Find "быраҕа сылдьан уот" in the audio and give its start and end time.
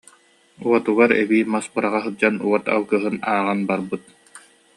1.73-2.65